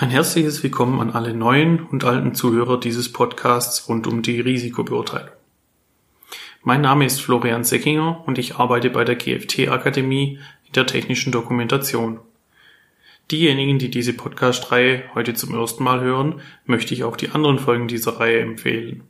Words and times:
Ein 0.00 0.10
herzliches 0.10 0.62
Willkommen 0.62 1.00
an 1.00 1.10
alle 1.10 1.34
neuen 1.34 1.80
und 1.80 2.04
alten 2.04 2.32
Zuhörer 2.32 2.78
dieses 2.78 3.12
Podcasts 3.12 3.88
rund 3.88 4.06
um 4.06 4.22
die 4.22 4.38
Risikobeurteilung. 4.38 5.32
Mein 6.62 6.82
Name 6.82 7.04
ist 7.04 7.20
Florian 7.20 7.64
Seckinger 7.64 8.22
und 8.24 8.38
ich 8.38 8.54
arbeite 8.54 8.90
bei 8.90 9.02
der 9.02 9.16
GFT 9.16 9.66
Akademie 9.66 10.38
in 10.66 10.72
der 10.72 10.86
technischen 10.86 11.32
Dokumentation. 11.32 12.20
Diejenigen, 13.32 13.80
die 13.80 13.90
diese 13.90 14.12
Podcast-Reihe 14.12 15.02
heute 15.16 15.34
zum 15.34 15.52
ersten 15.56 15.82
Mal 15.82 16.00
hören, 16.00 16.42
möchte 16.64 16.94
ich 16.94 17.02
auch 17.02 17.16
die 17.16 17.30
anderen 17.30 17.58
Folgen 17.58 17.88
dieser 17.88 18.20
Reihe 18.20 18.38
empfehlen. 18.38 19.02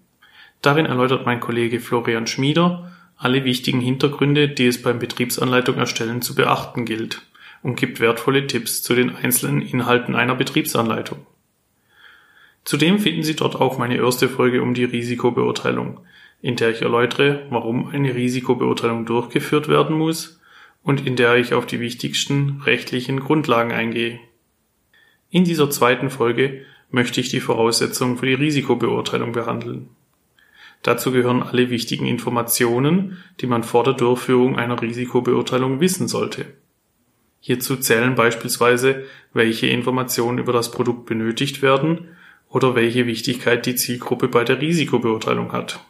Darin 0.62 0.86
erläutert 0.86 1.27
mein 1.27 1.41
Kollege 1.41 1.80
Florian 1.80 2.27
Schmieder 2.27 2.91
alle 3.18 3.45
wichtigen 3.45 3.80
Hintergründe, 3.80 4.48
die 4.48 4.64
es 4.64 4.80
beim 4.80 4.98
Betriebsanleitung 4.98 5.77
erstellen 5.77 6.23
zu 6.23 6.34
beachten 6.34 6.86
gilt 6.86 7.20
und 7.62 7.77
gibt 7.77 8.00
wertvolle 8.00 8.46
Tipps 8.46 8.82
zu 8.82 8.95
den 8.95 9.14
einzelnen 9.14 9.62
Inhalten 9.62 10.14
einer 10.14 10.34
Betriebsanleitung. 10.34 11.27
Zudem 12.64 12.99
finden 12.99 13.22
Sie 13.22 13.36
dort 13.36 13.57
auch 13.57 13.79
meine 13.79 13.96
erste 13.96 14.29
Folge 14.29 14.62
um 14.62 14.75
die 14.75 14.85
Risikobeurteilung, 14.85 16.00
in 16.43 16.57
der 16.57 16.71
ich 16.71 16.82
erläutere, 16.82 17.46
warum 17.50 17.89
eine 17.89 18.14
Risikobeurteilung 18.14 19.07
durchgeführt 19.07 19.68
werden 19.68 19.96
muss 19.96 20.40
und 20.82 21.07
in 21.07 21.16
der 21.16 21.36
ich 21.36 21.54
auf 21.54 21.66
die 21.66 21.80
wichtigsten 21.80 22.61
rechtlichen 22.64 23.21
Grundlagen 23.21 23.72
eingehe. 23.72 24.21
In 25.30 25.44
dieser 25.44 25.71
zweiten 25.71 26.11
Folge 26.11 26.63
möchte 26.90 27.21
ich 27.21 27.29
die 27.29 27.40
Voraussetzungen 27.40 28.16
für 28.16 28.27
die 28.27 28.35
Risikobeurteilung 28.35 29.32
behandeln. 29.32 29.90
Dazu 30.82 31.11
gehören 31.11 31.43
alle 31.43 31.71
wichtigen 31.71 32.06
Informationen, 32.06 33.19
die 33.41 33.47
man 33.47 33.64
vor 33.64 33.84
der 33.84 33.94
Durchführung 33.94 34.56
einer 34.56 34.80
Risikobeurteilung 34.80 35.80
wissen 35.80 36.06
sollte. 36.06 36.47
Hierzu 37.41 37.77
zählen 37.77 38.15
beispielsweise, 38.15 39.05
welche 39.33 39.69
Informationen 39.69 40.39
über 40.39 40.53
das 40.53 40.70
Produkt 40.70 41.06
benötigt 41.06 41.62
werden 41.62 42.09
oder 42.48 42.75
welche 42.75 43.06
Wichtigkeit 43.06 43.67
die 43.67 43.75
Zielgruppe 43.75 44.28
bei 44.28 44.45
der 44.45 44.61
Risikobeurteilung 44.61 45.53
hat. 45.53 45.80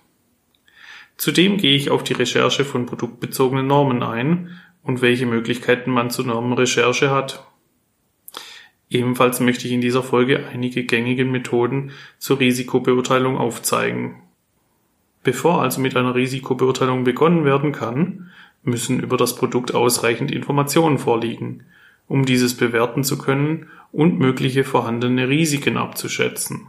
Zudem 1.17 1.57
gehe 1.57 1.75
ich 1.75 1.91
auf 1.91 2.05
die 2.05 2.13
Recherche 2.13 2.65
von 2.65 2.87
produktbezogenen 2.87 3.67
Normen 3.67 4.03
ein 4.03 4.51
und 4.83 5.03
welche 5.03 5.27
Möglichkeiten 5.27 5.91
man 5.91 6.11
zur 6.11 6.27
Normenrecherche 6.27 7.11
hat. 7.11 7.45
Ebenfalls 8.91 9.41
möchte 9.41 9.67
ich 9.67 9.73
in 9.73 9.81
dieser 9.81 10.03
Folge 10.03 10.47
einige 10.47 10.85
gängige 10.85 11.25
Methoden 11.25 11.91
zur 12.19 12.41
Risikobeurteilung 12.41 13.37
aufzeigen. 13.37 14.23
Bevor 15.25 15.61
also 15.61 15.81
mit 15.81 15.97
einer 15.97 16.15
Risikobeurteilung 16.15 17.05
begonnen 17.05 17.45
werden 17.45 17.73
kann, 17.73 18.31
müssen 18.69 19.01
über 19.01 19.17
das 19.17 19.35
Produkt 19.35 19.75
ausreichend 19.75 20.31
Informationen 20.31 20.99
vorliegen, 20.99 21.65
um 22.07 22.25
dieses 22.25 22.57
bewerten 22.57 23.05
zu 23.05 23.19
können 23.19 23.67
und 23.93 24.19
mögliche 24.19 24.65
vorhandene 24.65 25.29
Risiken 25.29 25.77
abzuschätzen. 25.77 26.67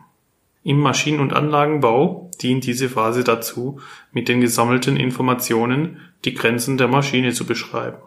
Im 0.64 0.80
Maschinen- 0.80 1.22
und 1.22 1.33
Anlagenbau 1.33 2.30
dient 2.42 2.66
diese 2.66 2.89
Phase 2.89 3.23
dazu, 3.23 3.80
mit 4.11 4.27
den 4.27 4.42
gesammelten 4.42 4.97
Informationen 4.97 5.97
die 6.25 6.33
Grenzen 6.33 6.77
der 6.77 6.88
Maschine 6.88 7.31
zu 7.31 7.45
beschreiben. 7.45 7.97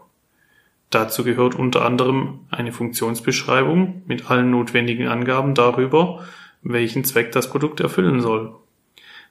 Dazu 0.91 1.25
gehört 1.25 1.55
unter 1.55 1.87
anderem 1.87 2.41
eine 2.51 2.71
Funktionsbeschreibung 2.71 4.03
mit 4.07 4.31
allen 4.31 4.51
notwendigen 4.51 5.09
Angaben 5.09 5.55
darüber, 5.55 6.25
welchen 6.63 7.05
Zweck 7.05 7.33
das 7.33 7.49
Produkt 7.49 7.81
erfüllen 7.81 8.21
soll. 8.21 8.55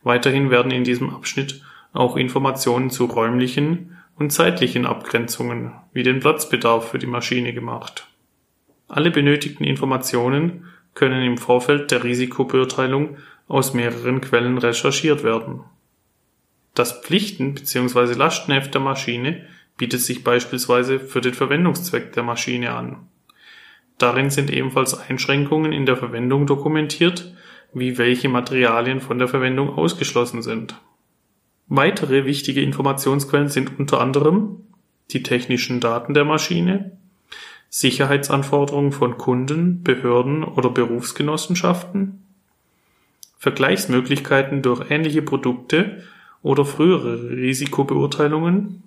Weiterhin 0.04 0.50
werden 0.50 0.72
in 0.72 0.84
diesem 0.84 1.12
Abschnitt 1.12 1.62
auch 1.94 2.18
Informationen 2.18 2.90
zu 2.90 3.06
räumlichen 3.06 3.98
und 4.22 4.30
zeitlichen 4.30 4.86
Abgrenzungen 4.86 5.74
wie 5.94 6.04
den 6.04 6.20
Platzbedarf 6.20 6.92
für 6.92 7.00
die 7.00 7.08
Maschine 7.08 7.54
gemacht. 7.54 8.08
Alle 8.88 9.10
benötigten 9.10 9.64
Informationen 9.64 10.68
können 10.94 11.24
im 11.24 11.38
Vorfeld 11.38 11.90
der 11.90 12.04
Risikobeurteilung 12.04 13.18
aus 13.48 13.74
mehreren 13.74 14.22
Quellen 14.22 14.60
recherchiert 14.60 15.24
werden. 15.24 15.62
Das 16.76 17.02
Pflichten- 17.02 17.56
bzw. 17.56 18.14
Lastenheft 18.14 18.76
der 18.76 18.82
Maschine 18.82 19.48
bietet 19.76 20.02
sich 20.02 20.24
beispielsweise 20.24 21.00
für 21.00 21.22
den 21.22 21.34
Verwendungszweck 21.34 22.14
der 22.14 22.24
Maschine 22.24 22.76
an. 22.76 23.08
Darin 23.98 24.30
sind 24.30 24.52
ebenfalls 24.52 24.98
Einschränkungen 25.00 25.74
in 25.74 25.88
der 25.88 25.98
Verwendung 25.98 26.46
dokumentiert, 26.46 27.34
wie 27.74 27.98
welche 27.98 28.30
Materialien 28.30 29.02
von 29.02 29.18
der 29.18 29.28
Verwendung 29.28 29.70
ausgeschlossen 29.70 30.44
sind. 30.44 30.76
Weitere 31.74 32.26
wichtige 32.26 32.62
Informationsquellen 32.62 33.48
sind 33.48 33.80
unter 33.80 34.02
anderem 34.02 34.58
die 35.12 35.24
technischen 35.24 35.80
Daten 35.80 36.14
der 36.14 36.26
Maschine, 36.26 36.98
Sicherheitsanforderungen 37.70 38.92
von 38.92 39.18
Kunden, 39.18 39.82
Behörden 39.82 40.44
oder 40.44 40.70
Berufsgenossenschaften, 40.70 42.26
Vergleichsmöglichkeiten 43.38 44.62
durch 44.62 44.92
ähnliche 44.92 45.22
Produkte 45.22 46.04
oder 46.42 46.66
frühere 46.66 47.30
Risikobeurteilungen, 47.30 48.84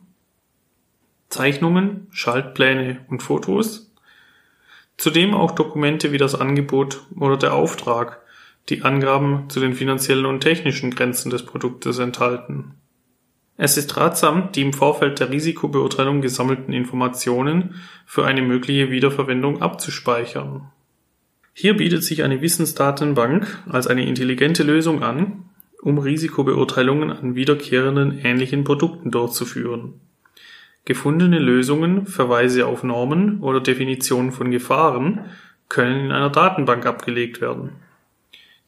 Zeichnungen, 1.31 2.07
Schaltpläne 2.11 3.01
und 3.09 3.23
Fotos, 3.23 3.95
zudem 4.99 5.33
auch 5.33 5.53
Dokumente 5.53 6.13
wie 6.13 6.19
das 6.19 6.35
Angebot 6.35 7.07
oder 7.19 7.39
der 7.39 7.55
Auftrag, 7.55 8.21
die 8.69 8.83
Angaben 8.83 9.51
zu 9.51 9.61
den 9.61 9.75
finanziellen 9.75 10.27
und 10.27 10.41
technischen 10.41 10.91
Grenzen 10.91 11.31
des 11.31 11.45
Produktes 11.45 11.99
enthalten. 11.99 12.75
Es 13.57 13.77
ist 13.77 13.97
ratsam, 13.97 14.51
die 14.53 14.63
im 14.63 14.73
Vorfeld 14.73 15.21
der 15.21 15.31
Risikobeurteilung 15.31 16.21
gesammelten 16.21 16.73
Informationen 16.73 17.77
für 18.05 18.25
eine 18.25 18.43
mögliche 18.43 18.91
Wiederverwendung 18.91 19.63
abzuspeichern. 19.63 20.73
Hier 21.53 21.77
bietet 21.77 22.03
sich 22.03 22.25
eine 22.25 22.41
Wissensdatenbank 22.41 23.63
als 23.69 23.87
eine 23.87 24.07
intelligente 24.07 24.65
Lösung 24.65 25.05
an, 25.05 25.45
um 25.81 25.99
Risikobeurteilungen 25.99 27.13
an 27.13 27.37
wiederkehrenden 27.37 28.19
ähnlichen 28.19 28.65
Produkten 28.65 29.13
durchzuführen. 29.13 30.01
Gefundene 30.85 31.39
Lösungen, 31.39 32.07
Verweise 32.07 32.67
auf 32.67 32.83
Normen 32.83 33.41
oder 33.41 33.61
Definitionen 33.61 34.33
von 34.33 34.51
Gefahren 34.51 35.27
können 35.69 36.07
in 36.07 36.13
einer 36.13 36.31
Datenbank 36.31 36.87
abgelegt 36.87 37.41
werden. 37.41 37.71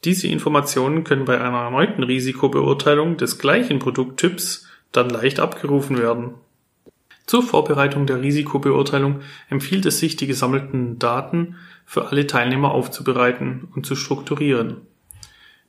Diese 0.03 0.27
Informationen 0.27 1.03
können 1.03 1.25
bei 1.25 1.39
einer 1.39 1.57
erneuten 1.57 2.03
Risikobeurteilung 2.03 3.17
des 3.17 3.39
gleichen 3.39 3.79
Produkttyps 3.79 4.67
dann 4.91 5.09
leicht 5.09 5.39
abgerufen 5.39 5.97
werden. 5.97 6.35
Zur 7.25 7.43
Vorbereitung 7.43 8.05
der 8.05 8.21
Risikobeurteilung 8.21 9.19
empfiehlt 9.49 9.85
es 9.85 9.99
sich, 9.99 10.15
die 10.15 10.27
gesammelten 10.27 10.97
Daten 10.97 11.55
für 11.85 12.07
alle 12.07 12.25
Teilnehmer 12.25 12.71
aufzubereiten 12.71 13.67
und 13.75 13.85
zu 13.85 13.95
strukturieren. 13.95 14.77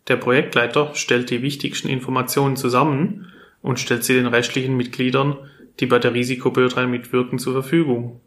Der 0.06 0.16
Projektleiter 0.16 0.94
stellt 0.94 1.30
die 1.30 1.42
wichtigsten 1.42 1.88
Informationen 1.88 2.56
zusammen 2.56 3.26
und 3.60 3.80
stellt 3.80 4.04
sie 4.04 4.14
den 4.14 4.26
restlichen 4.26 4.76
Mitgliedern, 4.76 5.36
die 5.80 5.86
bei 5.86 5.98
der 5.98 6.14
Risikobeurteilung 6.14 6.90
mitwirken, 6.90 7.38
zur 7.38 7.54
Verfügung. 7.54 8.20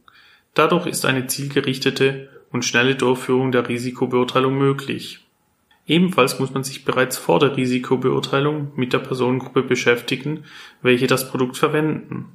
Dadurch 0.53 0.85
ist 0.85 1.05
eine 1.05 1.27
zielgerichtete 1.27 2.29
und 2.51 2.65
schnelle 2.65 2.95
Durchführung 2.95 3.51
der 3.51 3.67
Risikobeurteilung 3.67 4.57
möglich. 4.57 5.25
Ebenfalls 5.87 6.39
muss 6.39 6.53
man 6.53 6.63
sich 6.63 6.85
bereits 6.85 7.17
vor 7.17 7.39
der 7.39 7.57
Risikobeurteilung 7.57 8.71
mit 8.75 8.93
der 8.93 8.99
Personengruppe 8.99 9.63
beschäftigen, 9.63 10.43
welche 10.81 11.07
das 11.07 11.29
Produkt 11.29 11.57
verwenden. 11.57 12.25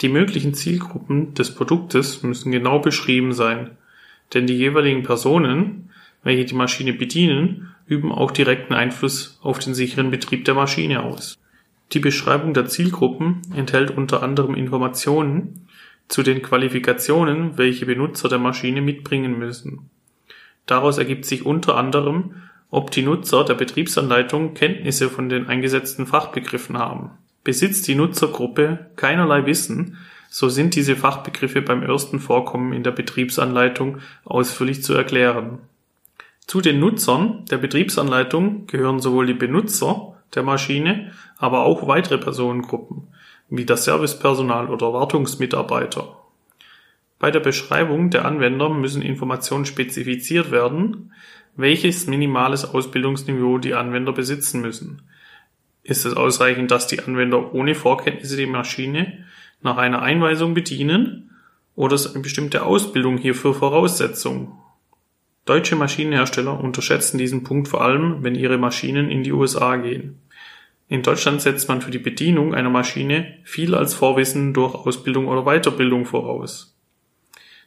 Die 0.00 0.08
möglichen 0.08 0.54
Zielgruppen 0.54 1.34
des 1.34 1.54
Produktes 1.54 2.22
müssen 2.22 2.52
genau 2.52 2.78
beschrieben 2.78 3.32
sein, 3.32 3.72
denn 4.34 4.46
die 4.46 4.56
jeweiligen 4.56 5.02
Personen, 5.02 5.90
welche 6.22 6.44
die 6.44 6.54
Maschine 6.54 6.92
bedienen, 6.92 7.74
üben 7.86 8.12
auch 8.12 8.30
direkten 8.30 8.74
Einfluss 8.74 9.38
auf 9.42 9.58
den 9.58 9.74
sicheren 9.74 10.10
Betrieb 10.10 10.44
der 10.44 10.54
Maschine 10.54 11.02
aus. 11.02 11.38
Die 11.92 11.98
Beschreibung 11.98 12.54
der 12.54 12.66
Zielgruppen 12.66 13.42
enthält 13.54 13.90
unter 13.90 14.22
anderem 14.22 14.54
Informationen 14.54 15.66
zu 16.08 16.22
den 16.22 16.42
Qualifikationen, 16.42 17.58
welche 17.58 17.86
Benutzer 17.86 18.28
der 18.28 18.38
Maschine 18.38 18.80
mitbringen 18.80 19.38
müssen. 19.38 19.90
Daraus 20.66 20.98
ergibt 20.98 21.24
sich 21.24 21.44
unter 21.44 21.76
anderem 21.76 22.34
ob 22.70 22.90
die 22.90 23.02
Nutzer 23.02 23.44
der 23.44 23.54
Betriebsanleitung 23.54 24.54
Kenntnisse 24.54 25.08
von 25.08 25.28
den 25.28 25.48
eingesetzten 25.48 26.06
Fachbegriffen 26.06 26.78
haben. 26.78 27.10
Besitzt 27.42 27.88
die 27.88 27.94
Nutzergruppe 27.94 28.90
keinerlei 28.96 29.46
Wissen, 29.46 29.98
so 30.28 30.48
sind 30.48 30.76
diese 30.76 30.94
Fachbegriffe 30.94 31.62
beim 31.62 31.82
ersten 31.82 32.20
Vorkommen 32.20 32.72
in 32.72 32.84
der 32.84 32.92
Betriebsanleitung 32.92 33.98
ausführlich 34.24 34.82
zu 34.82 34.94
erklären. 34.94 35.58
Zu 36.46 36.60
den 36.60 36.78
Nutzern 36.78 37.44
der 37.50 37.58
Betriebsanleitung 37.58 38.66
gehören 38.66 39.00
sowohl 39.00 39.26
die 39.26 39.34
Benutzer 39.34 40.14
der 40.34 40.44
Maschine, 40.44 41.12
aber 41.38 41.64
auch 41.64 41.88
weitere 41.88 42.18
Personengruppen, 42.18 43.08
wie 43.48 43.64
das 43.64 43.84
Servicepersonal 43.84 44.68
oder 44.68 44.92
Wartungsmitarbeiter. 44.92 46.16
Bei 47.18 47.30
der 47.30 47.40
Beschreibung 47.40 48.10
der 48.10 48.24
Anwender 48.24 48.68
müssen 48.70 49.02
Informationen 49.02 49.66
spezifiziert 49.66 50.50
werden, 50.50 51.12
welches 51.56 52.06
minimales 52.06 52.64
Ausbildungsniveau 52.64 53.58
die 53.58 53.74
Anwender 53.74 54.12
besitzen 54.12 54.60
müssen. 54.60 55.02
Ist 55.82 56.04
es 56.04 56.14
ausreichend, 56.14 56.70
dass 56.70 56.86
die 56.86 57.00
Anwender 57.00 57.54
ohne 57.54 57.74
Vorkenntnisse 57.74 58.36
die 58.36 58.46
Maschine 58.46 59.24
nach 59.62 59.76
einer 59.76 60.02
Einweisung 60.02 60.54
bedienen 60.54 61.30
oder 61.74 61.94
ist 61.94 62.08
eine 62.08 62.22
bestimmte 62.22 62.64
Ausbildung 62.64 63.18
hierfür 63.18 63.54
Voraussetzung? 63.54 64.58
Deutsche 65.46 65.76
Maschinenhersteller 65.76 66.60
unterschätzen 66.60 67.18
diesen 67.18 67.42
Punkt 67.42 67.68
vor 67.68 67.82
allem, 67.82 68.22
wenn 68.22 68.34
ihre 68.34 68.58
Maschinen 68.58 69.10
in 69.10 69.22
die 69.22 69.32
USA 69.32 69.76
gehen. 69.76 70.20
In 70.88 71.02
Deutschland 71.02 71.40
setzt 71.40 71.68
man 71.68 71.80
für 71.80 71.90
die 71.90 71.98
Bedienung 71.98 72.54
einer 72.54 72.68
Maschine 72.68 73.34
viel 73.44 73.74
als 73.74 73.94
Vorwissen 73.94 74.52
durch 74.52 74.74
Ausbildung 74.74 75.28
oder 75.28 75.44
Weiterbildung 75.44 76.04
voraus. 76.04 76.69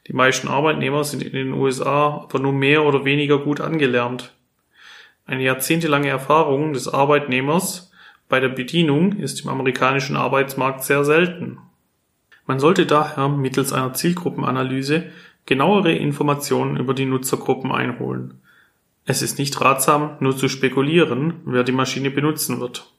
Die 0.08 0.14
meisten 0.14 0.48
Arbeitnehmer 0.48 1.04
sind 1.04 1.24
in 1.24 1.32
den 1.32 1.54
USA 1.54 2.22
aber 2.24 2.40
nur 2.40 2.54
mehr 2.54 2.84
oder 2.84 3.06
weniger 3.06 3.40
gut 3.40 3.62
angelernt. 3.62 4.34
Eine 5.26 5.44
jahrzehntelange 5.44 6.10
Erfahrung 6.10 6.74
des 6.74 6.88
Arbeitnehmers 6.88 7.92
bei 8.28 8.40
der 8.40 8.50
Bedienung 8.50 9.14
ist 9.14 9.44
im 9.44 9.50
amerikanischen 9.50 10.18
Arbeitsmarkt 10.18 10.84
sehr 10.84 11.06
selten. 11.06 11.60
Man 12.46 12.60
sollte 12.60 12.86
daher 12.86 13.30
mittels 13.30 13.72
einer 13.72 13.94
Zielgruppenanalyse 13.94 15.06
genauere 15.46 15.94
Informationen 15.94 16.78
über 16.78 16.94
die 16.94 17.06
Nutzergruppen 17.06 17.72
einholen. 17.72 18.42
Es 19.06 19.22
ist 19.22 19.38
nicht 19.38 19.60
ratsam, 19.60 20.18
nur 20.20 20.36
zu 20.36 20.50
spekulieren, 20.50 21.42
wer 21.46 21.64
die 21.64 21.72
Maschine 21.74 22.10
benutzen 22.10 22.60
wird. 22.60 22.92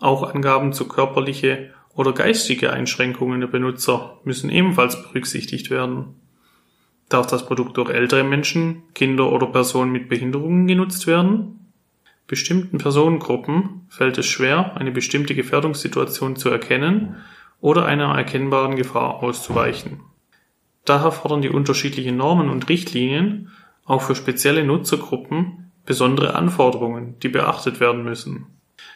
Auch 0.00 0.34
Angaben 0.34 0.72
zu 0.72 0.88
körperliche 0.88 1.74
oder 2.00 2.14
geistige 2.14 2.72
Einschränkungen 2.72 3.42
der 3.42 3.48
Benutzer 3.48 4.20
müssen 4.24 4.48
ebenfalls 4.48 5.02
berücksichtigt 5.02 5.68
werden. 5.68 6.14
Darf 7.10 7.26
das 7.26 7.44
Produkt 7.44 7.76
durch 7.76 7.90
ältere 7.90 8.24
Menschen, 8.24 8.84
Kinder 8.94 9.30
oder 9.30 9.48
Personen 9.48 9.92
mit 9.92 10.08
Behinderungen 10.08 10.66
genutzt 10.66 11.06
werden? 11.06 11.58
Bestimmten 12.26 12.78
Personengruppen 12.78 13.82
fällt 13.90 14.16
es 14.16 14.24
schwer, 14.24 14.78
eine 14.78 14.92
bestimmte 14.92 15.34
Gefährdungssituation 15.34 16.36
zu 16.36 16.48
erkennen 16.48 17.16
oder 17.60 17.84
einer 17.84 18.14
erkennbaren 18.16 18.76
Gefahr 18.76 19.22
auszuweichen. 19.22 20.00
Daher 20.86 21.12
fordern 21.12 21.42
die 21.42 21.50
unterschiedlichen 21.50 22.16
Normen 22.16 22.48
und 22.48 22.70
Richtlinien 22.70 23.50
auch 23.84 24.00
für 24.00 24.14
spezielle 24.14 24.64
Nutzergruppen 24.64 25.70
besondere 25.84 26.34
Anforderungen, 26.34 27.18
die 27.22 27.28
beachtet 27.28 27.78
werden 27.78 28.04
müssen. 28.04 28.46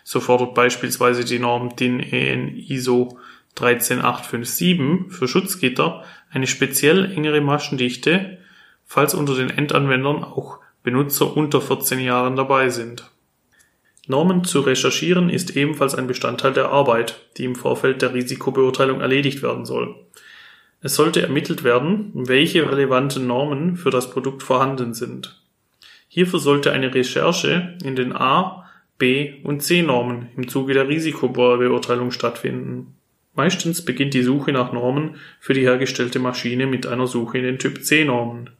So 0.02 0.20
fordert 0.20 0.54
beispielsweise 0.54 1.24
die 1.24 1.38
Norm 1.38 1.76
DIN 1.76 2.00
EN 2.00 2.56
ISO 2.56 3.18
13857 3.54 5.12
für 5.12 5.28
Schutzgitter 5.28 6.04
eine 6.30 6.46
speziell 6.46 7.12
engere 7.12 7.40
Maschendichte, 7.40 8.38
falls 8.84 9.14
unter 9.14 9.34
den 9.34 9.50
Endanwendern 9.50 10.24
auch 10.24 10.58
Benutzer 10.82 11.36
unter 11.36 11.60
14 11.60 12.00
Jahren 12.00 12.36
dabei 12.36 12.68
sind. 12.68 13.10
Normen 14.06 14.44
zu 14.44 14.60
recherchieren 14.60 15.30
ist 15.30 15.56
ebenfalls 15.56 15.94
ein 15.94 16.06
Bestandteil 16.06 16.52
der 16.52 16.68
Arbeit, 16.68 17.20
die 17.38 17.44
im 17.44 17.54
Vorfeld 17.54 18.02
der 18.02 18.12
Risikobeurteilung 18.12 19.00
erledigt 19.00 19.42
werden 19.42 19.64
soll. 19.64 19.94
Es 20.82 20.96
sollte 20.96 21.22
ermittelt 21.22 21.64
werden, 21.64 22.10
welche 22.12 22.70
relevanten 22.70 23.26
Normen 23.26 23.76
für 23.76 23.88
das 23.88 24.10
Produkt 24.10 24.42
vorhanden 24.42 24.92
sind. 24.92 25.40
Hierfür 26.08 26.38
sollte 26.38 26.72
eine 26.72 26.94
Recherche 26.94 27.78
in 27.82 27.96
den 27.96 28.14
A 28.14 28.63
Und 29.42 29.62
C-Normen 29.62 30.28
im 30.36 30.48
Zuge 30.48 30.74
der 30.74 30.88
Risikobeurteilung 30.88 32.10
stattfinden. 32.10 32.94
Meistens 33.34 33.84
beginnt 33.84 34.14
die 34.14 34.22
Suche 34.22 34.52
nach 34.52 34.72
Normen 34.72 35.16
für 35.40 35.54
die 35.54 35.62
hergestellte 35.62 36.18
Maschine 36.18 36.66
mit 36.66 36.86
einer 36.86 37.06
Suche 37.06 37.38
in 37.38 37.44
den 37.44 37.58
Typ 37.58 37.82
C-Normen. 37.82 38.50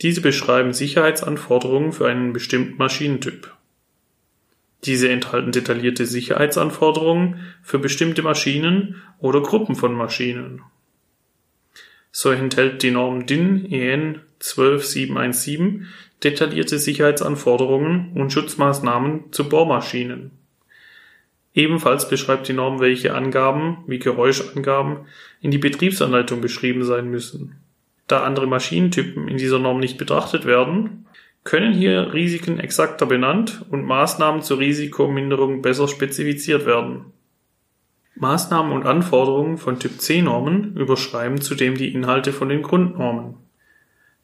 Diese 0.00 0.20
beschreiben 0.20 0.72
Sicherheitsanforderungen 0.72 1.92
für 1.92 2.08
einen 2.08 2.32
bestimmten 2.32 2.76
Maschinentyp. 2.78 3.52
Diese 4.84 5.08
enthalten 5.08 5.52
detaillierte 5.52 6.06
Sicherheitsanforderungen 6.06 7.40
für 7.62 7.78
bestimmte 7.78 8.22
Maschinen 8.22 9.02
oder 9.18 9.40
Gruppen 9.40 9.76
von 9.76 9.94
Maschinen. 9.94 10.62
So 12.12 12.30
enthält 12.30 12.82
die 12.82 12.90
Norm 12.90 13.26
DIN 13.26 13.70
EN 13.72 14.20
12717 14.38 15.88
detaillierte 16.22 16.78
Sicherheitsanforderungen 16.78 18.12
und 18.14 18.32
Schutzmaßnahmen 18.32 19.32
zu 19.32 19.48
Bohrmaschinen. 19.48 20.30
Ebenfalls 21.54 22.08
beschreibt 22.08 22.48
die 22.48 22.52
Norm, 22.52 22.80
welche 22.80 23.14
Angaben, 23.14 23.78
wie 23.86 23.98
Geräuschangaben, 23.98 25.06
in 25.40 25.50
die 25.50 25.58
Betriebsanleitung 25.58 26.40
beschrieben 26.40 26.84
sein 26.84 27.10
müssen. 27.10 27.56
Da 28.06 28.22
andere 28.22 28.46
Maschinentypen 28.46 29.28
in 29.28 29.36
dieser 29.36 29.58
Norm 29.58 29.80
nicht 29.80 29.98
betrachtet 29.98 30.44
werden, 30.44 31.06
können 31.44 31.74
hier 31.74 32.12
Risiken 32.12 32.60
exakter 32.60 33.06
benannt 33.06 33.64
und 33.70 33.84
Maßnahmen 33.84 34.42
zur 34.42 34.60
Risikominderung 34.60 35.60
besser 35.60 35.88
spezifiziert 35.88 36.66
werden. 36.66 37.06
Maßnahmen 38.22 38.72
und 38.72 38.86
Anforderungen 38.86 39.58
von 39.58 39.80
Typ 39.80 40.00
C 40.00 40.22
Normen 40.22 40.76
überschreiben 40.76 41.40
zudem 41.40 41.76
die 41.76 41.92
Inhalte 41.92 42.32
von 42.32 42.48
den 42.48 42.62
Grundnormen. 42.62 43.34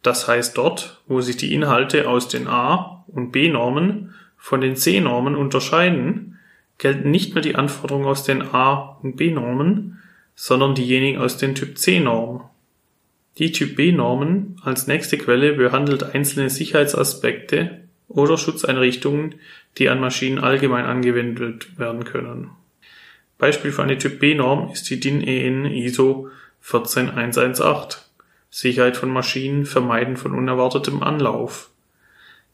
Das 0.02 0.28
heißt 0.28 0.56
dort, 0.56 1.02
wo 1.08 1.20
sich 1.20 1.36
die 1.36 1.52
Inhalte 1.52 2.08
aus 2.08 2.28
den 2.28 2.46
A- 2.46 3.04
und 3.08 3.32
B-Normen 3.32 4.14
von 4.36 4.60
den 4.60 4.76
C-Normen 4.76 5.34
unterscheiden, 5.34 6.38
gelten 6.78 7.10
nicht 7.10 7.34
mehr 7.34 7.42
die 7.42 7.56
Anforderungen 7.56 8.06
aus 8.06 8.22
den 8.22 8.42
A- 8.54 9.00
und 9.02 9.16
B-Normen, 9.16 9.98
sondern 10.36 10.76
diejenigen 10.76 11.18
aus 11.18 11.36
den 11.36 11.56
Typ 11.56 11.76
C-Normen. 11.76 12.42
Die 13.38 13.50
Typ 13.50 13.74
B-Normen 13.74 14.60
als 14.62 14.86
nächste 14.86 15.18
Quelle 15.18 15.54
behandelt 15.54 16.14
einzelne 16.14 16.50
Sicherheitsaspekte 16.50 17.80
oder 18.06 18.38
Schutzeinrichtungen, 18.38 19.34
die 19.76 19.88
an 19.88 19.98
Maschinen 19.98 20.38
allgemein 20.38 20.84
angewendet 20.84 21.76
werden 21.80 22.04
können. 22.04 22.50
Beispiel 23.38 23.72
für 23.72 23.82
eine 23.82 23.98
Typ 23.98 24.18
B-Norm 24.18 24.70
ist 24.72 24.90
die 24.90 25.00
DIN 25.00 25.22
EN 25.22 25.64
ISO 25.64 26.28
14118. 26.60 28.02
Sicherheit 28.50 28.96
von 28.96 29.10
Maschinen, 29.10 29.64
Vermeiden 29.64 30.16
von 30.16 30.34
unerwartetem 30.34 31.02
Anlauf. 31.02 31.70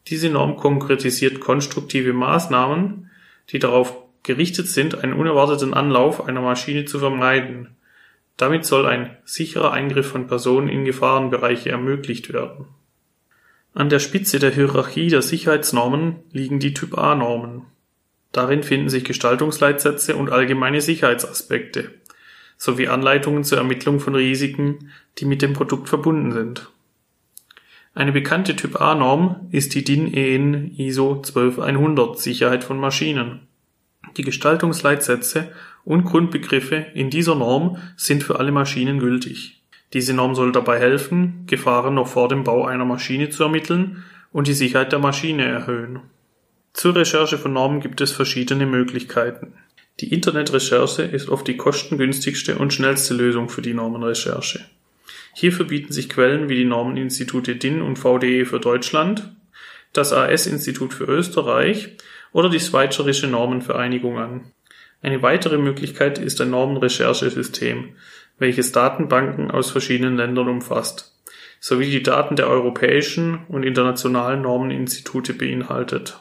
Diese 0.08 0.28
Norm 0.28 0.56
konkretisiert 0.56 1.40
konstruktive 1.40 2.12
Maßnahmen, 2.12 3.10
die 3.50 3.58
darauf 3.58 3.96
gerichtet 4.22 4.68
sind, 4.68 5.02
einen 5.02 5.14
unerwarteten 5.14 5.72
Anlauf 5.72 6.26
einer 6.26 6.42
Maschine 6.42 6.84
zu 6.84 6.98
vermeiden. 6.98 7.76
Damit 8.36 8.64
soll 8.64 8.86
ein 8.86 9.16
sicherer 9.24 9.72
Eingriff 9.72 10.08
von 10.08 10.26
Personen 10.26 10.68
in 10.68 10.84
Gefahrenbereiche 10.84 11.70
ermöglicht 11.70 12.32
werden. 12.32 12.66
An 13.72 13.88
der 13.88 14.00
Spitze 14.00 14.38
der 14.38 14.50
Hierarchie 14.50 15.08
der 15.08 15.22
Sicherheitsnormen 15.22 16.16
liegen 16.32 16.58
die 16.58 16.74
Typ 16.74 16.98
A 16.98 17.14
Normen. 17.14 17.66
Darin 18.34 18.64
finden 18.64 18.88
sich 18.88 19.04
Gestaltungsleitsätze 19.04 20.16
und 20.16 20.30
allgemeine 20.30 20.80
Sicherheitsaspekte 20.80 21.92
sowie 22.56 22.88
Anleitungen 22.88 23.44
zur 23.44 23.58
Ermittlung 23.58 24.00
von 24.00 24.14
Risiken, 24.14 24.90
die 25.18 25.24
mit 25.24 25.40
dem 25.40 25.52
Produkt 25.52 25.88
verbunden 25.88 26.32
sind. 26.32 26.68
Eine 27.94 28.10
bekannte 28.10 28.56
Typ 28.56 28.80
A-Norm 28.80 29.48
ist 29.52 29.74
die 29.74 29.84
DIN 29.84 30.12
EN 30.12 30.74
ISO 30.76 31.20
12100 31.22 32.18
Sicherheit 32.18 32.64
von 32.64 32.78
Maschinen. 32.78 33.40
Die 34.16 34.22
Gestaltungsleitsätze 34.22 35.52
und 35.84 36.04
Grundbegriffe 36.04 36.86
in 36.94 37.10
dieser 37.10 37.36
Norm 37.36 37.78
sind 37.96 38.24
für 38.24 38.40
alle 38.40 38.50
Maschinen 38.50 38.98
gültig. 38.98 39.62
Diese 39.92 40.12
Norm 40.12 40.34
soll 40.34 40.50
dabei 40.50 40.80
helfen, 40.80 41.44
Gefahren 41.46 41.94
noch 41.94 42.08
vor 42.08 42.28
dem 42.28 42.42
Bau 42.42 42.64
einer 42.64 42.84
Maschine 42.84 43.30
zu 43.30 43.44
ermitteln 43.44 44.02
und 44.32 44.48
die 44.48 44.54
Sicherheit 44.54 44.90
der 44.90 44.98
Maschine 44.98 45.44
erhöhen. 45.44 46.00
Zur 46.74 46.96
Recherche 46.96 47.38
von 47.38 47.52
Normen 47.52 47.80
gibt 47.80 48.00
es 48.00 48.10
verschiedene 48.10 48.66
Möglichkeiten. 48.66 49.54
Die 50.00 50.12
Internetrecherche 50.12 51.02
ist 51.02 51.28
oft 51.28 51.46
die 51.46 51.56
kostengünstigste 51.56 52.58
und 52.58 52.74
schnellste 52.74 53.14
Lösung 53.14 53.48
für 53.48 53.62
die 53.62 53.74
Normenrecherche. 53.74 54.64
Hierfür 55.34 55.66
bieten 55.66 55.92
sich 55.92 56.08
Quellen 56.08 56.48
wie 56.48 56.56
die 56.56 56.64
Normeninstitute 56.64 57.54
DIN 57.54 57.80
und 57.80 57.96
VDE 57.96 58.44
für 58.44 58.58
Deutschland, 58.58 59.30
das 59.92 60.12
AS-Institut 60.12 60.92
für 60.92 61.04
Österreich 61.04 61.90
oder 62.32 62.50
die 62.50 62.58
Schweizerische 62.58 63.28
Normenvereinigung 63.28 64.18
an. 64.18 64.52
Eine 65.00 65.22
weitere 65.22 65.58
Möglichkeit 65.58 66.18
ist 66.18 66.40
ein 66.40 66.50
Normenrecherchesystem, 66.50 67.90
welches 68.40 68.72
Datenbanken 68.72 69.52
aus 69.52 69.70
verschiedenen 69.70 70.16
Ländern 70.16 70.48
umfasst, 70.48 71.16
sowie 71.60 71.88
die 71.88 72.02
Daten 72.02 72.34
der 72.34 72.48
europäischen 72.48 73.44
und 73.46 73.62
internationalen 73.62 74.42
Normeninstitute 74.42 75.34
beinhaltet 75.34 76.18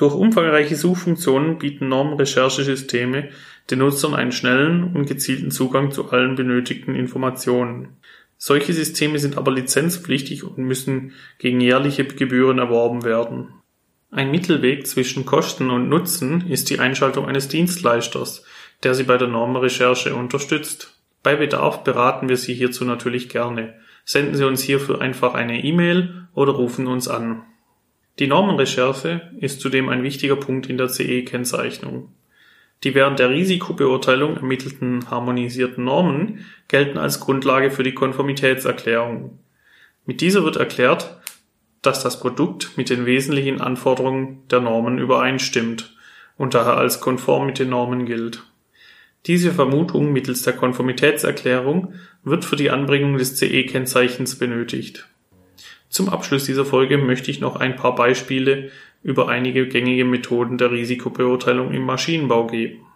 durch 0.00 0.14
umfangreiche 0.14 0.76
Suchfunktionen 0.76 1.58
bieten 1.58 1.88
Normenrecherchesysteme 1.88 3.28
den 3.70 3.80
Nutzern 3.80 4.14
einen 4.14 4.32
schnellen 4.32 4.94
und 4.94 5.06
gezielten 5.06 5.50
Zugang 5.50 5.90
zu 5.90 6.10
allen 6.10 6.36
benötigten 6.36 6.94
Informationen. 6.94 7.98
Solche 8.38 8.72
Systeme 8.72 9.18
sind 9.18 9.36
aber 9.36 9.52
lizenzpflichtig 9.52 10.42
und 10.42 10.56
müssen 10.56 11.12
gegen 11.38 11.60
jährliche 11.60 12.06
Gebühren 12.06 12.58
erworben 12.58 13.04
werden. 13.04 13.48
Ein 14.10 14.30
Mittelweg 14.30 14.86
zwischen 14.86 15.26
Kosten 15.26 15.68
und 15.68 15.90
Nutzen 15.90 16.48
ist 16.48 16.70
die 16.70 16.78
Einschaltung 16.78 17.26
eines 17.26 17.48
Dienstleisters, 17.48 18.42
der 18.82 18.94
Sie 18.94 19.04
bei 19.04 19.18
der 19.18 19.28
Normenrecherche 19.28 20.14
unterstützt. 20.14 20.98
Bei 21.22 21.36
Bedarf 21.36 21.84
beraten 21.84 22.30
wir 22.30 22.38
Sie 22.38 22.54
hierzu 22.54 22.86
natürlich 22.86 23.28
gerne. 23.28 23.74
Senden 24.06 24.34
Sie 24.34 24.46
uns 24.46 24.62
hierfür 24.62 25.02
einfach 25.02 25.34
eine 25.34 25.62
E-Mail 25.62 26.26
oder 26.32 26.52
rufen 26.52 26.86
uns 26.86 27.06
an. 27.06 27.42
Die 28.20 28.26
Normenrecherche 28.26 29.30
ist 29.40 29.62
zudem 29.62 29.88
ein 29.88 30.02
wichtiger 30.02 30.36
Punkt 30.36 30.68
in 30.68 30.76
der 30.76 30.88
CE-Kennzeichnung. 30.88 32.12
Die 32.84 32.94
während 32.94 33.18
der 33.18 33.30
Risikobeurteilung 33.30 34.36
ermittelten 34.36 35.10
harmonisierten 35.10 35.84
Normen 35.84 36.44
gelten 36.68 36.98
als 36.98 37.20
Grundlage 37.20 37.70
für 37.70 37.82
die 37.82 37.94
Konformitätserklärung. 37.94 39.38
Mit 40.04 40.20
dieser 40.20 40.44
wird 40.44 40.56
erklärt, 40.56 41.18
dass 41.80 42.02
das 42.02 42.20
Produkt 42.20 42.76
mit 42.76 42.90
den 42.90 43.06
wesentlichen 43.06 43.62
Anforderungen 43.62 44.46
der 44.50 44.60
Normen 44.60 44.98
übereinstimmt 44.98 45.96
und 46.36 46.52
daher 46.52 46.76
als 46.76 47.00
konform 47.00 47.46
mit 47.46 47.58
den 47.58 47.70
Normen 47.70 48.04
gilt. 48.04 48.42
Diese 49.24 49.50
Vermutung 49.50 50.12
mittels 50.12 50.42
der 50.42 50.52
Konformitätserklärung 50.52 51.94
wird 52.22 52.44
für 52.44 52.56
die 52.56 52.70
Anbringung 52.70 53.16
des 53.16 53.36
CE-Kennzeichens 53.36 54.38
benötigt. 54.38 55.08
Zum 55.90 56.08
Abschluss 56.08 56.44
dieser 56.44 56.64
Folge 56.64 56.98
möchte 56.98 57.32
ich 57.32 57.40
noch 57.40 57.56
ein 57.56 57.74
paar 57.74 57.96
Beispiele 57.96 58.70
über 59.02 59.28
einige 59.28 59.66
gängige 59.66 60.04
Methoden 60.04 60.56
der 60.56 60.70
Risikobeurteilung 60.70 61.72
im 61.72 61.82
Maschinenbau 61.82 62.46
geben. 62.46 62.86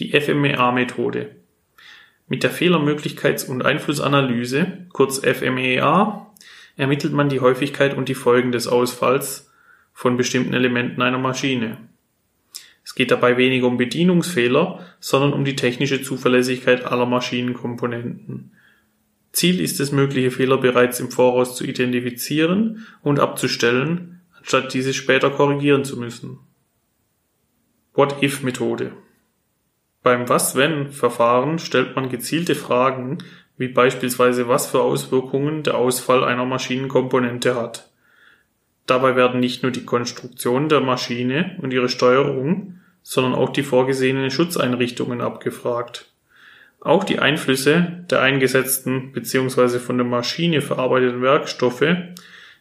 Die 0.00 0.10
FMEA-Methode. 0.20 1.36
Mit 2.26 2.42
der 2.42 2.50
Fehlermöglichkeits- 2.50 3.46
und 3.46 3.64
Einflussanalyse, 3.64 4.86
kurz 4.92 5.20
FMEA, 5.20 6.32
ermittelt 6.76 7.12
man 7.12 7.28
die 7.28 7.38
Häufigkeit 7.38 7.96
und 7.96 8.08
die 8.08 8.16
Folgen 8.16 8.50
des 8.50 8.66
Ausfalls 8.66 9.52
von 9.92 10.16
bestimmten 10.16 10.52
Elementen 10.52 11.00
einer 11.00 11.18
Maschine. 11.18 11.76
Es 12.82 12.96
geht 12.96 13.12
dabei 13.12 13.36
weniger 13.36 13.68
um 13.68 13.76
Bedienungsfehler, 13.76 14.84
sondern 14.98 15.32
um 15.32 15.44
die 15.44 15.54
technische 15.54 16.02
Zuverlässigkeit 16.02 16.84
aller 16.84 17.06
Maschinenkomponenten. 17.06 18.50
Ziel 19.34 19.60
ist 19.60 19.80
es, 19.80 19.92
mögliche 19.92 20.30
Fehler 20.30 20.58
bereits 20.58 21.00
im 21.00 21.10
Voraus 21.10 21.56
zu 21.56 21.64
identifizieren 21.64 22.86
und 23.02 23.18
abzustellen, 23.18 24.20
anstatt 24.38 24.72
diese 24.72 24.94
später 24.94 25.30
korrigieren 25.30 25.84
zu 25.84 25.98
müssen. 25.98 26.38
What-if-Methode 27.94 28.92
Beim 30.02 30.28
Was-Wenn-Verfahren 30.28 31.58
stellt 31.58 31.96
man 31.96 32.08
gezielte 32.08 32.54
Fragen, 32.54 33.18
wie 33.56 33.68
beispielsweise 33.68 34.48
was 34.48 34.68
für 34.68 34.82
Auswirkungen 34.82 35.64
der 35.64 35.76
Ausfall 35.76 36.24
einer 36.24 36.44
Maschinenkomponente 36.44 37.56
hat. 37.56 37.90
Dabei 38.86 39.16
werden 39.16 39.40
nicht 39.40 39.62
nur 39.62 39.72
die 39.72 39.84
Konstruktion 39.84 40.68
der 40.68 40.80
Maschine 40.80 41.58
und 41.60 41.72
ihre 41.72 41.88
Steuerung, 41.88 42.78
sondern 43.02 43.34
auch 43.34 43.50
die 43.50 43.62
vorgesehenen 43.62 44.30
Schutzeinrichtungen 44.30 45.20
abgefragt. 45.20 46.13
Auch 46.84 47.02
die 47.02 47.18
Einflüsse 47.18 48.04
der 48.10 48.20
eingesetzten 48.20 49.10
bzw. 49.12 49.80
von 49.80 49.98
der 49.98 50.06
Maschine 50.06 50.60
verarbeiteten 50.60 51.22
Werkstoffe 51.22 51.96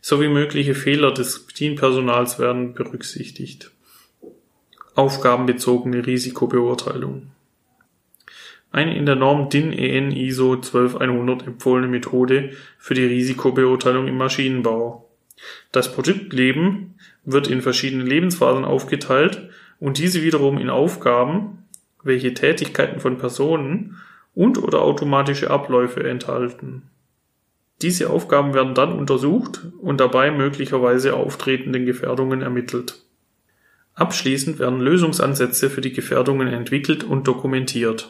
sowie 0.02 0.30
mögliche 0.30 0.74
Fehler 0.74 1.12
des 1.12 1.46
Bedienpersonals 1.46 2.40
werden 2.40 2.74
berücksichtigt. 2.74 3.72
Aufgabenbezogene 4.96 6.06
Risikobeurteilung. 6.06 7.28
Eine 8.72 8.98
in 8.98 9.06
der 9.06 9.16
Norm 9.16 9.50
DIN 9.50 9.72
EN 9.72 10.12
ISO 10.12 10.56
12100 10.56 11.46
empfohlene 11.46 11.88
Methode 11.88 12.54
für 12.80 12.96
die 12.96 13.06
Risikobeurteilung 13.06 14.08
im 14.08 14.18
Maschinenbau 14.18 15.08
das 15.72 15.92
Produktleben 15.92 16.96
wird 17.26 17.48
in 17.48 17.62
verschiedene 17.62 18.04
Lebensphasen 18.04 18.66
aufgeteilt 18.66 19.50
und 19.80 19.98
diese 19.98 20.24
wiederum 20.24 20.58
in 20.58 20.70
Aufgaben, 20.70 21.66
welche 22.04 22.34
Tätigkeiten 22.34 23.00
von 23.00 23.18
Personen 23.18 23.98
und/oder 24.36 24.82
automatische 24.82 25.50
Abläufe 25.50 26.04
enthalten. 26.04 26.90
Diese 27.82 28.10
Aufgaben 28.10 28.54
werden 28.54 28.76
dann 28.76 28.98
untersucht 28.98 29.62
und 29.82 30.00
dabei 30.00 30.32
möglicherweise 30.32 31.16
auftretenden 31.16 31.86
Gefährdungen 31.86 32.42
ermittelt. 32.42 33.04
Abschließend 33.96 34.58
werden 34.58 34.80
Lösungsansätze 34.80 35.70
für 35.70 35.82
die 35.82 35.94
Gefährdungen 35.94 36.48
entwickelt 36.48 37.04
und 37.04 37.28
dokumentiert. 37.28 38.10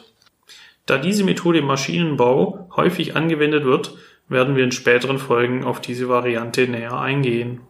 Da 0.86 0.98
diese 0.98 1.24
Methode 1.24 1.58
im 1.58 1.66
Maschinenbau 1.66 2.68
häufig 2.76 3.16
angewendet 3.16 3.64
wird, 3.64 3.96
werden 4.28 4.56
wir 4.56 4.64
in 4.64 4.72
späteren 4.72 5.18
Folgen 5.18 5.64
auf 5.64 5.80
diese 5.80 6.08
Variante 6.08 6.66
näher 6.68 6.98
eingehen. 6.98 7.60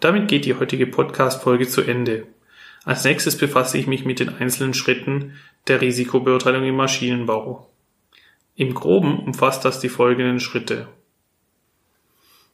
Damit 0.00 0.28
geht 0.28 0.44
die 0.44 0.54
heutige 0.54 0.86
Podcast-Folge 0.86 1.66
zu 1.66 1.82
Ende. 1.82 2.26
Als 2.88 3.04
nächstes 3.04 3.36
befasse 3.36 3.76
ich 3.76 3.86
mich 3.86 4.06
mit 4.06 4.18
den 4.18 4.30
einzelnen 4.30 4.72
Schritten 4.72 5.34
der 5.66 5.82
Risikobeurteilung 5.82 6.64
im 6.64 6.76
Maschinenbau. 6.76 7.68
Im 8.56 8.72
Groben 8.72 9.18
umfasst 9.18 9.66
das 9.66 9.78
die 9.78 9.90
folgenden 9.90 10.40
Schritte. 10.40 10.88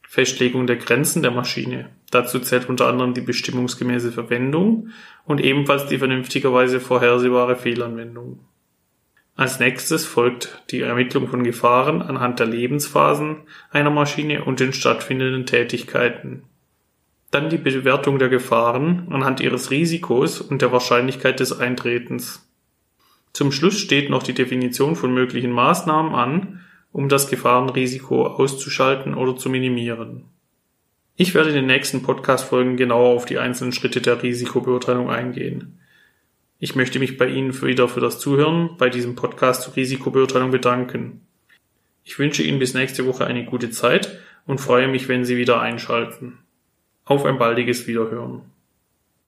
Festlegung 0.05 0.67
der 0.67 0.75
Grenzen 0.75 1.21
der 1.21 1.31
Maschine. 1.31 1.87
Dazu 2.11 2.39
zählt 2.39 2.67
unter 2.67 2.87
anderem 2.87 3.13
die 3.13 3.21
bestimmungsgemäße 3.21 4.11
Verwendung 4.11 4.89
und 5.23 5.39
ebenfalls 5.39 5.85
die 5.85 5.99
vernünftigerweise 5.99 6.81
vorhersehbare 6.81 7.55
Fehlanwendung. 7.55 8.39
Als 9.37 9.61
nächstes 9.61 10.05
folgt 10.05 10.63
die 10.69 10.81
Ermittlung 10.81 11.29
von 11.29 11.45
Gefahren 11.45 12.01
anhand 12.01 12.41
der 12.41 12.47
Lebensphasen 12.47 13.37
einer 13.71 13.89
Maschine 13.89 14.43
und 14.43 14.59
den 14.59 14.73
stattfindenden 14.73 15.45
Tätigkeiten. 15.45 16.43
Dann 17.31 17.49
die 17.49 17.57
Bewertung 17.57 18.19
der 18.19 18.29
Gefahren 18.29 19.07
anhand 19.11 19.39
ihres 19.41 19.71
Risikos 19.71 20.41
und 20.41 20.61
der 20.61 20.71
Wahrscheinlichkeit 20.71 21.39
des 21.39 21.59
Eintretens. 21.59 22.47
Zum 23.33 23.51
Schluss 23.51 23.77
steht 23.77 24.09
noch 24.09 24.23
die 24.23 24.33
Definition 24.33 24.95
von 24.95 25.13
möglichen 25.13 25.51
Maßnahmen 25.51 26.15
an, 26.15 26.61
um 26.93 27.09
das 27.09 27.29
Gefahrenrisiko 27.29 28.25
auszuschalten 28.25 29.15
oder 29.15 29.35
zu 29.35 29.49
minimieren. 29.49 30.23
Ich 31.17 31.33
werde 31.33 31.49
in 31.49 31.55
den 31.55 31.65
nächsten 31.65 32.03
Podcast-Folgen 32.03 32.77
genauer 32.77 33.15
auf 33.15 33.25
die 33.25 33.37
einzelnen 33.37 33.73
Schritte 33.73 33.99
der 33.99 34.23
Risikobeurteilung 34.23 35.09
eingehen. 35.09 35.79
Ich 36.59 36.75
möchte 36.75 36.99
mich 36.99 37.17
bei 37.17 37.27
Ihnen 37.27 37.61
wieder 37.61 37.89
für 37.89 37.99
das 37.99 38.19
Zuhören 38.19 38.77
bei 38.77 38.89
diesem 38.89 39.15
Podcast 39.15 39.63
zur 39.63 39.75
Risikobeurteilung 39.75 40.51
bedanken. 40.51 41.27
Ich 42.05 42.17
wünsche 42.17 42.43
Ihnen 42.43 42.59
bis 42.59 42.73
nächste 42.73 43.05
Woche 43.05 43.25
eine 43.25 43.43
gute 43.43 43.71
Zeit 43.71 44.19
und 44.45 44.61
freue 44.61 44.87
mich, 44.87 45.09
wenn 45.09 45.25
Sie 45.25 45.35
wieder 45.35 45.59
einschalten. 45.59 46.37
Auf 47.05 47.23
ein 47.23 47.37
baldiges 47.37 47.85
Wiederhören. 47.85 48.41